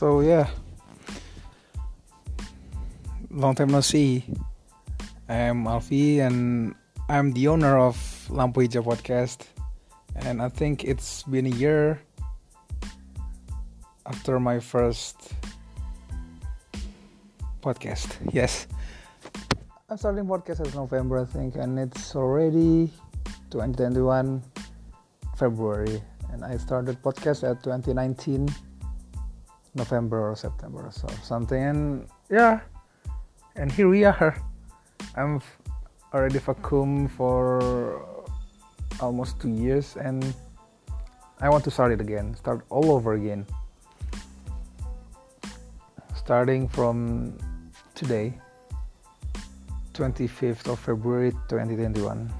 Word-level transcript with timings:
So 0.00 0.24
yeah, 0.24 0.48
long 3.28 3.52
time 3.52 3.68
no 3.68 3.84
see. 3.84 4.24
I'm 5.28 5.68
Alfi 5.68 6.24
and 6.24 6.72
I'm 7.10 7.36
the 7.36 7.48
owner 7.48 7.76
of 7.76 8.00
Lampu 8.32 8.64
Podcast. 8.80 9.44
And 10.16 10.40
I 10.40 10.48
think 10.48 10.84
it's 10.84 11.24
been 11.24 11.44
a 11.44 11.52
year 11.52 12.00
after 14.06 14.40
my 14.40 14.56
first 14.58 15.36
podcast. 17.60 18.16
Yes, 18.32 18.68
I'm 19.90 19.98
starting 19.98 20.24
podcast 20.24 20.64
as 20.64 20.74
November, 20.74 21.20
I 21.20 21.26
think, 21.26 21.56
and 21.56 21.78
it's 21.78 22.16
already 22.16 22.88
2021 23.52 24.40
February, 25.36 26.00
and 26.32 26.42
I 26.42 26.56
started 26.56 26.96
podcast 27.02 27.44
at 27.44 27.62
2019 27.62 28.48
November 29.74 30.30
or 30.30 30.36
September 30.36 30.86
or 30.86 30.92
so 30.92 31.08
something, 31.22 31.62
and 31.62 32.08
yeah, 32.30 32.60
and 33.56 33.70
here 33.70 33.88
we 33.88 34.04
are. 34.04 34.36
I'm 35.16 35.40
already 36.12 36.38
vacuum 36.38 37.08
for 37.08 38.04
almost 39.00 39.40
two 39.40 39.50
years, 39.50 39.96
and 39.96 40.34
I 41.40 41.48
want 41.48 41.64
to 41.64 41.70
start 41.70 41.92
it 41.92 42.00
again, 42.00 42.34
start 42.36 42.64
all 42.68 42.90
over 42.92 43.14
again, 43.14 43.46
starting 46.14 46.68
from 46.68 47.38
today, 47.94 48.34
25th 49.94 50.68
of 50.68 50.78
February 50.78 51.32
2021. 51.48 52.32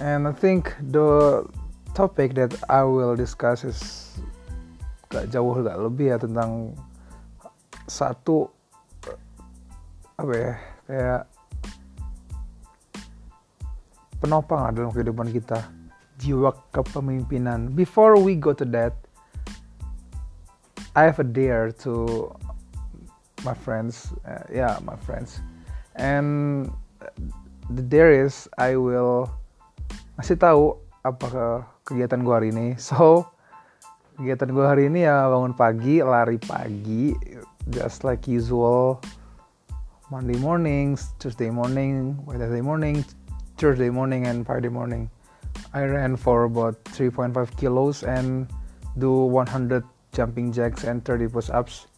And 0.00 0.26
I 0.26 0.32
think 0.32 0.74
the 0.90 1.48
topic 1.94 2.34
that 2.34 2.54
I 2.68 2.82
will 2.82 3.14
discuss 3.14 3.62
is 3.64 4.03
gak 5.14 5.30
jauh 5.30 5.54
gak 5.62 5.78
lebih 5.78 6.10
ya 6.10 6.18
tentang 6.18 6.74
satu 7.86 8.50
apa 10.18 10.32
ya 10.34 10.52
kayak 10.90 11.22
penopang 14.18 14.74
dalam 14.74 14.90
kehidupan 14.90 15.30
kita 15.30 15.62
jiwa 16.18 16.54
kepemimpinan. 16.74 17.70
Before 17.74 18.18
we 18.18 18.34
go 18.34 18.50
to 18.56 18.66
that 18.74 18.94
I 20.94 21.06
have 21.06 21.18
a 21.18 21.26
dare 21.26 21.74
to 21.86 22.30
my 23.42 23.54
friends 23.54 24.10
uh, 24.26 24.46
yeah 24.50 24.78
my 24.82 24.98
friends. 25.02 25.38
And 25.94 26.70
the 27.70 27.82
dare 27.82 28.10
is 28.10 28.50
I 28.58 28.78
will 28.78 29.30
ngasih 30.18 30.38
tahu 30.38 30.78
apa 31.02 31.66
kegiatan 31.84 32.22
gue 32.22 32.34
hari 32.34 32.48
ini. 32.54 32.78
So 32.80 33.33
kegiatan 34.14 34.54
gue 34.54 34.62
hari 34.62 34.86
ini 34.86 35.10
ya 35.10 35.26
bangun 35.26 35.58
pagi 35.58 35.98
lari 35.98 36.38
pagi 36.38 37.18
just 37.74 38.06
like 38.06 38.30
usual. 38.30 39.02
Monday 40.12 40.38
mornings 40.38 41.16
Tuesday 41.18 41.50
morning 41.50 42.14
Wednesday 42.22 42.62
morning 42.62 43.02
Thursday 43.58 43.90
morning 43.90 44.30
and 44.30 44.46
Friday 44.46 44.70
morning. 44.70 45.10
I 45.74 45.82
ran 45.82 46.14
for 46.14 46.46
about 46.46 46.78
3.5 46.94 47.34
kilos 47.58 48.06
and 48.06 48.46
do 49.02 49.10
100 49.10 49.82
jumping 50.14 50.54
jacks 50.54 50.86
and 50.86 51.02
30 51.02 51.34
push-ups 51.34 51.90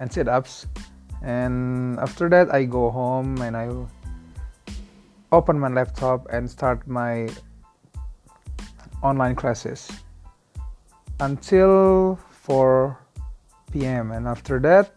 and 0.00 0.08
sit-ups. 0.08 0.64
And 1.20 1.98
after 2.00 2.32
that 2.32 2.48
I 2.54 2.64
go 2.64 2.88
home 2.88 3.42
and 3.44 3.52
I 3.58 3.68
open 5.34 5.60
my 5.60 5.68
laptop 5.68 6.30
and 6.32 6.48
start 6.48 6.88
my 6.88 7.28
online 9.04 9.34
classes 9.36 9.90
until 11.22 12.18
4 12.42 12.98
p.m. 13.70 14.10
and 14.10 14.26
after 14.26 14.58
that 14.58 14.90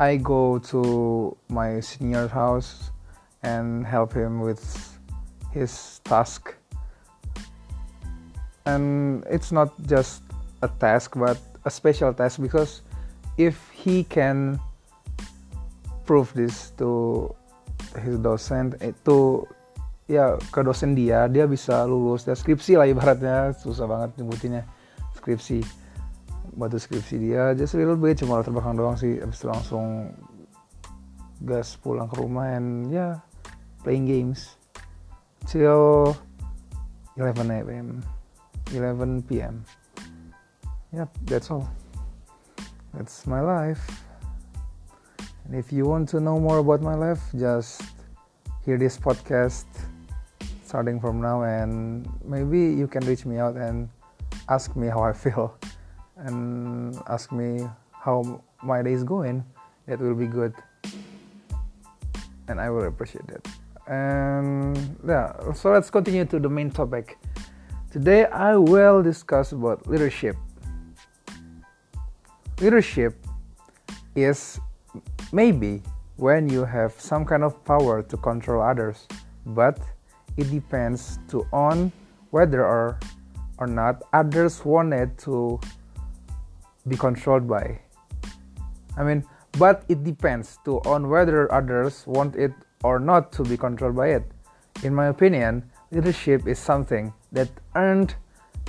I 0.00 0.16
go 0.18 0.58
to 0.74 1.36
my 1.48 1.78
senior's 1.78 2.32
house 2.34 2.90
and 3.46 3.86
help 3.86 4.12
him 4.12 4.40
with 4.40 4.58
his 5.52 6.00
task 6.02 6.54
and 8.66 9.22
it's 9.30 9.52
not 9.52 9.70
just 9.86 10.22
a 10.62 10.68
task 10.82 11.14
but 11.14 11.38
a 11.64 11.70
special 11.70 12.12
task 12.12 12.42
because 12.42 12.82
if 13.38 13.70
he 13.70 14.02
can 14.02 14.58
prove 16.06 16.34
this 16.34 16.74
to 16.82 17.30
his 18.02 18.18
docent 18.18 18.74
eh, 18.82 18.90
itu 18.90 19.46
ya 20.04 20.36
ke 20.52 20.60
dosen 20.60 20.92
dia 20.92 21.24
dia 21.32 21.48
bisa 21.48 21.88
lulus 21.88 22.28
ya 22.28 22.36
skripsi 22.36 22.76
lah 22.76 22.84
ibaratnya 22.84 23.56
susah 23.56 23.88
banget 23.88 24.20
nyebutinnya 24.20 24.68
skripsi 25.16 25.64
batu 26.54 26.76
skripsi 26.76 27.16
dia 27.16 27.56
just 27.56 27.72
a 27.74 27.80
little 27.80 27.96
bit 27.96 28.20
cuma 28.20 28.38
latar 28.38 28.52
belakang 28.52 28.76
doang 28.76 28.96
sih 29.00 29.16
abis 29.18 29.40
itu 29.40 29.46
langsung 29.48 30.12
gas 31.42 31.74
pulang 31.80 32.06
ke 32.06 32.20
rumah 32.20 32.52
and 32.52 32.92
ya 32.92 32.96
yeah, 32.96 33.12
playing 33.80 34.04
games 34.04 34.60
till 35.46 36.16
11 37.16 37.50
a.m. 37.50 38.02
11 38.72 39.22
p.m. 39.28 39.64
Yep, 40.92 41.10
that's 41.24 41.50
all. 41.50 41.68
That's 42.94 43.26
my 43.26 43.40
life. 43.40 43.82
And 45.44 45.54
if 45.54 45.72
you 45.72 45.84
want 45.84 46.08
to 46.10 46.20
know 46.20 46.40
more 46.40 46.58
about 46.58 46.82
my 46.82 46.94
life, 46.94 47.20
just 47.38 47.82
hear 48.64 48.78
this 48.78 48.96
podcast 48.96 49.66
starting 50.74 50.98
from 50.98 51.22
now 51.22 51.44
and 51.44 52.02
maybe 52.24 52.58
you 52.58 52.88
can 52.88 52.98
reach 53.06 53.24
me 53.24 53.38
out 53.38 53.54
and 53.54 53.88
ask 54.48 54.74
me 54.74 54.88
how 54.88 55.04
I 55.04 55.12
feel 55.12 55.56
and 56.16 56.98
ask 57.06 57.30
me 57.30 57.62
how 57.92 58.42
my 58.60 58.82
day 58.82 58.90
is 58.90 59.04
going. 59.04 59.44
That 59.86 60.00
will 60.00 60.16
be 60.16 60.26
good. 60.26 60.52
And 62.48 62.58
I 62.58 62.70
will 62.70 62.88
appreciate 62.88 63.24
that. 63.28 63.46
And 63.86 64.98
yeah, 65.06 65.52
so 65.52 65.70
let's 65.70 65.90
continue 65.90 66.24
to 66.24 66.40
the 66.40 66.48
main 66.48 66.72
topic. 66.72 67.18
Today 67.92 68.26
I 68.26 68.56
will 68.56 69.00
discuss 69.00 69.52
about 69.52 69.86
leadership. 69.86 70.34
Leadership 72.60 73.14
is 74.16 74.58
maybe 75.30 75.82
when 76.16 76.48
you 76.48 76.64
have 76.64 76.98
some 76.98 77.24
kind 77.24 77.44
of 77.44 77.64
power 77.64 78.02
to 78.02 78.16
control 78.16 78.60
others, 78.60 79.06
but 79.46 79.78
it 80.36 80.50
depends 80.50 81.18
to 81.28 81.46
on 81.52 81.92
whether 82.30 82.64
or 82.64 82.98
or 83.58 83.66
not 83.66 84.02
others 84.12 84.64
wanted 84.64 85.16
to 85.18 85.60
be 86.88 86.96
controlled 86.96 87.46
by. 87.46 87.78
I 88.96 89.04
mean, 89.04 89.24
but 89.58 89.84
it 89.88 90.02
depends 90.02 90.58
to 90.64 90.80
on 90.82 91.08
whether 91.08 91.50
others 91.52 92.04
want 92.06 92.36
it 92.36 92.52
or 92.82 92.98
not 92.98 93.32
to 93.32 93.42
be 93.42 93.56
controlled 93.56 93.96
by 93.96 94.08
it. 94.08 94.24
In 94.82 94.94
my 94.94 95.06
opinion, 95.06 95.70
leadership 95.90 96.46
is 96.46 96.58
something 96.58 97.12
that 97.32 97.48
earned 97.74 98.14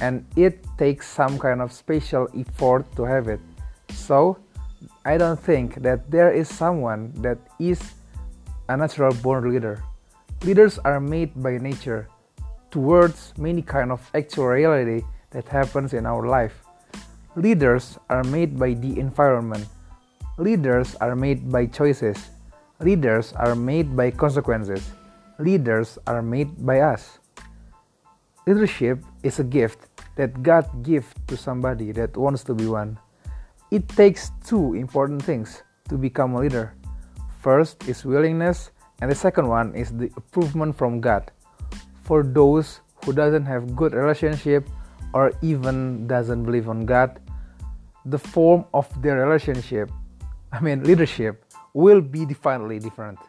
and 0.02 0.26
it 0.36 0.66
takes 0.78 1.08
some 1.08 1.40
kind 1.40 1.62
of 1.62 1.72
special 1.72 2.28
effort 2.38 2.86
to 2.96 3.04
have 3.04 3.28
it. 3.28 3.40
So, 3.90 4.38
I 5.06 5.18
don't 5.18 5.40
think 5.40 5.82
that 5.82 6.12
there 6.12 6.32
is 6.32 6.50
someone 6.50 7.14
that 7.22 7.38
is 7.60 7.82
a 8.70 8.78
natural 8.78 9.14
born 9.16 9.52
leader. 9.52 9.84
Leaders 10.44 10.78
are 10.80 11.00
made 11.00 11.32
by 11.42 11.58
nature 11.58 12.08
towards 12.70 13.34
many 13.38 13.62
kind 13.62 13.92
of 13.92 14.04
actual 14.14 14.48
reality 14.48 15.06
that 15.32 15.48
happens 15.48 15.94
in 15.94 16.06
our 16.06 16.28
life. 16.28 16.62
Leaders 17.36 17.98
are 18.10 18.24
made 18.24 18.60
by 18.60 18.74
the 18.74 19.00
environment. 19.00 19.66
Leaders 20.38 20.96
are 21.00 21.16
made 21.16 21.52
by 21.52 21.66
choices. 21.66 22.18
Leaders 22.80 23.32
are 23.34 23.56
made 23.56 23.96
by 23.96 24.12
consequences. 24.12 24.84
Leaders 25.40 25.98
are 26.08 26.22
made 26.22 26.52
by 26.66 26.80
us. 26.80 27.20
Leadership 28.46 29.04
is 29.24 29.40
a 29.40 29.44
gift 29.44 29.88
that 30.16 30.44
God 30.44 30.68
gives 30.84 31.08
to 31.28 31.36
somebody 31.36 31.92
that 31.94 32.16
wants 32.16 32.44
to 32.44 32.54
be 32.54 32.68
one. 32.68 33.00
It 33.72 33.88
takes 33.90 34.32
two 34.46 34.76
important 34.76 35.24
things 35.24 35.64
to 35.90 35.98
become 35.98 36.36
a 36.36 36.40
leader. 36.40 36.76
First 37.42 37.88
is 37.88 38.06
willingness 38.06 38.72
and 39.02 39.12
the 39.12 39.16
second 39.16 39.48
one 39.48 39.76
is 39.76 39.92
the 39.92 40.10
approval 40.16 40.72
from 40.74 41.02
God. 41.02 41.32
For 42.04 42.24
those 42.24 42.80
who 43.04 43.14
doesn't 43.14 43.46
have 43.46 43.76
good 43.76 43.94
relationship 43.94 44.68
or 45.14 45.32
even 45.42 46.08
doesn't 46.08 46.44
believe 46.44 46.70
on 46.70 46.86
God, 46.86 47.20
the 48.06 48.20
form 48.20 48.66
of 48.74 48.90
their 49.02 49.26
relationship, 49.26 49.92
I 50.52 50.60
mean 50.62 50.84
leadership, 50.84 51.44
will 51.74 52.02
be 52.02 52.26
definitely 52.26 52.80
different. 52.80 53.20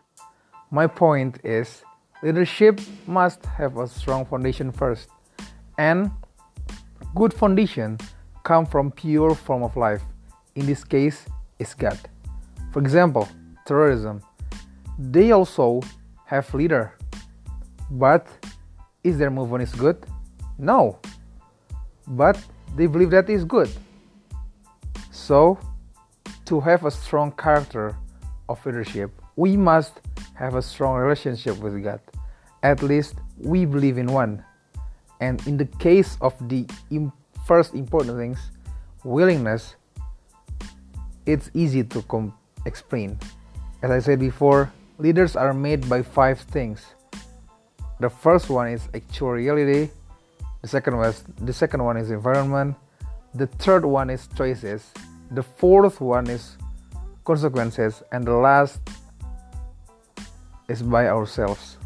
My 0.71 0.87
point 0.87 1.41
is 1.45 1.83
leadership 2.23 2.81
must 3.07 3.45
have 3.47 3.77
a 3.79 3.89
strong 3.89 4.25
foundation 4.25 4.71
first. 4.71 5.09
And 5.79 6.11
good 7.15 7.35
foundation 7.35 7.99
come 8.45 8.67
from 8.67 8.93
pure 8.93 9.35
form 9.35 9.63
of 9.63 9.77
life. 9.77 10.03
In 10.55 10.67
this 10.67 10.85
case 10.85 11.27
is 11.59 11.75
God. 11.75 11.99
For 12.73 12.79
example, 12.81 13.29
terrorism 13.67 14.23
they 14.99 15.33
also 15.33 15.83
have 16.25 16.53
leader. 16.55 16.95
But 17.91 18.27
is 19.05 19.19
their 19.19 19.31
movement 19.31 19.63
is 19.63 19.75
good? 19.75 20.05
No. 20.59 20.99
But 22.09 22.39
they 22.77 22.87
believe 22.87 23.11
that 23.11 23.31
is 23.31 23.45
good. 23.45 23.71
So, 25.11 25.59
to 26.47 26.61
have 26.61 26.85
a 26.85 26.91
strong 26.91 27.33
character 27.33 27.97
of 28.49 28.65
leadership, 28.65 29.11
we 29.37 29.57
must 29.57 30.01
have 30.35 30.55
a 30.55 30.63
strong 30.63 30.97
relationship 30.97 31.59
with 31.59 31.83
God. 31.83 32.01
At 32.63 32.83
least 32.83 33.17
we 33.39 33.65
believe 33.65 33.99
in 33.99 34.07
one. 34.07 34.45
And 35.21 35.45
in 35.47 35.57
the 35.57 35.65
case 35.65 36.17
of 36.21 36.35
the 36.49 36.67
first 37.47 37.75
important 37.75 38.19
things, 38.19 38.51
willingness, 39.05 39.77
it's 41.25 41.51
easy 41.55 41.83
to 41.85 42.33
explain. 42.67 43.19
As 43.83 43.91
I 43.91 43.99
said 43.99 44.21
before, 44.21 44.73
leaders 44.99 45.37
are 45.37 45.53
made 45.53 45.89
by 45.89 46.03
five 46.03 46.41
things. 46.41 46.85
The 48.01 48.11
first 48.11 48.51
one 48.51 48.69
is 48.69 48.89
actual 48.95 49.33
reality. 49.33 49.91
The 50.63 50.69
second 50.69 50.97
was 50.97 51.25
the 51.41 51.53
second 51.53 51.85
one 51.85 51.97
is 51.97 52.11
environment. 52.11 52.77
The 53.35 53.47
third 53.47 53.85
one 53.85 54.11
is 54.11 54.29
choices. 54.37 54.93
The 55.31 55.43
fourth 55.43 56.01
one 56.01 56.29
is 56.29 56.57
consequences, 57.25 58.03
and 58.13 58.25
the 58.25 58.33
last 58.35 58.81
is 60.69 60.83
by 60.83 61.09
ourselves. 61.09 61.77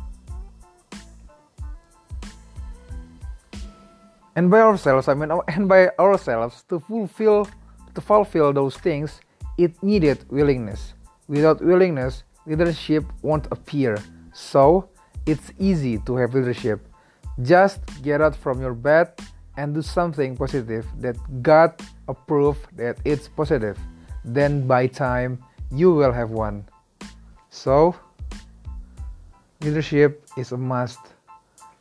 And 4.36 4.50
by 4.50 4.60
ourselves, 4.60 5.08
I 5.08 5.14
mean, 5.14 5.30
and 5.48 5.68
by 5.68 5.90
ourselves 5.98 6.64
to 6.68 6.80
fulfill 6.80 7.48
to 7.94 8.00
fulfill 8.00 8.52
those 8.52 8.76
things, 8.76 9.20
it 9.58 9.82
needed 9.82 10.24
willingness. 10.30 10.94
Without 11.26 11.60
willingness, 11.62 12.24
leadership 12.50 13.04
won't 13.22 13.46
appear. 13.50 13.96
So, 14.32 14.88
it's 15.24 15.52
easy 15.58 15.98
to 15.98 16.16
have 16.16 16.34
leadership. 16.34 16.86
Just 17.42 17.80
get 18.02 18.20
out 18.20 18.34
from 18.34 18.60
your 18.60 18.74
bed 18.74 19.12
and 19.56 19.74
do 19.74 19.82
something 19.82 20.36
positive 20.36 20.86
that 20.98 21.16
God 21.42 21.74
approved 22.08 22.66
that 22.76 22.98
it's 23.04 23.28
positive. 23.28 23.78
Then 24.24 24.66
by 24.66 24.86
time 24.86 25.38
you 25.70 25.94
will 25.94 26.12
have 26.12 26.30
one. 26.30 26.66
So, 27.50 27.94
leadership 29.60 30.26
is 30.36 30.52
a 30.52 30.56
must. 30.56 30.98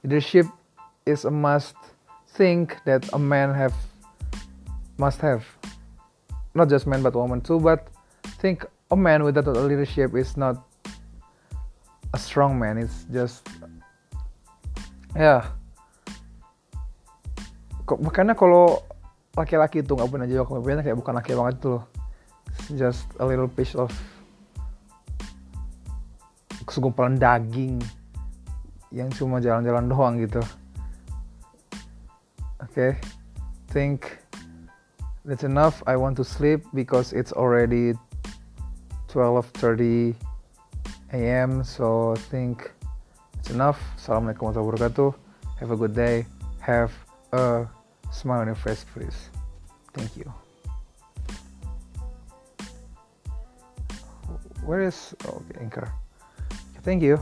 Leadership 0.04 0.46
is 1.06 1.26
a 1.26 1.32
must 1.32 1.76
thing 2.30 2.70
that 2.86 3.10
a 3.14 3.20
man 3.20 3.54
have 3.54 3.74
must 4.98 5.20
have. 5.22 5.46
Not 6.54 6.70
just 6.70 6.86
man 6.86 7.02
but 7.02 7.16
woman 7.16 7.42
too, 7.42 7.60
but 7.60 7.88
think 8.40 8.64
a 8.90 8.98
man 8.98 9.28
without 9.28 9.46
a 9.46 9.54
leadership 9.54 10.16
is 10.16 10.40
not 10.40 10.64
a 12.16 12.20
strong 12.20 12.58
man. 12.58 12.80
It's 12.80 13.06
just 13.12 13.46
ya. 15.14 15.44
Yeah. 15.44 15.44
Makanya 17.90 18.34
kalau 18.34 18.86
laki-laki 19.36 19.82
itu 19.84 19.94
nggak 19.94 20.10
punya 20.10 20.26
jiwa 20.30 20.46
kepemimpinan 20.46 20.82
kayak 20.86 20.98
bukan 20.98 21.14
laki 21.20 21.32
banget 21.36 21.56
tuh. 21.60 21.80
Just 22.80 23.06
a 23.20 23.26
little 23.26 23.50
piece 23.50 23.74
of 23.74 23.90
segumpalan 26.70 27.18
daging 27.18 27.82
yang 28.94 29.10
cuma 29.14 29.42
jalan-jalan 29.42 29.90
doang 29.90 30.22
gitu. 30.22 30.42
Oke, 32.62 32.70
okay. 32.70 32.92
think 33.74 34.22
that's 35.26 35.46
enough. 35.46 35.82
I 35.90 35.98
want 35.98 36.18
to 36.22 36.26
sleep 36.26 36.62
because 36.74 37.14
it's 37.14 37.34
already 37.34 37.98
12:30 39.10 40.16
a.m. 41.14 41.64
So 41.64 42.14
I 42.14 42.20
think 42.30 42.72
it's 43.38 43.50
enough. 43.50 43.82
Assalamualaikum 43.98 44.54
warahmatullahi 44.54 44.94
wabarakatuh. 44.94 45.10
Have 45.60 45.72
a 45.72 45.78
good 45.78 45.96
day. 45.98 46.26
Have 46.62 46.94
a 47.34 47.66
smile 48.14 48.46
on 48.46 48.48
your 48.48 48.60
face, 48.60 48.86
please. 48.94 49.34
Thank 49.94 50.16
you. 50.16 50.30
Where 54.64 54.86
is 54.86 55.18
oh, 55.26 55.42
okay, 55.42 55.66
Anchor? 55.66 55.90
Thank 56.86 57.02
you. 57.02 57.18